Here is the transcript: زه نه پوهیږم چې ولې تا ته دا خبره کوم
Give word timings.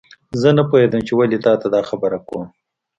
زه 0.41 0.49
نه 0.57 0.63
پوهیږم 0.69 1.01
چې 1.07 1.13
ولې 1.15 1.37
تا 1.45 1.53
ته 1.61 1.67
دا 1.75 1.81
خبره 1.89 2.17
کوم 2.27 2.43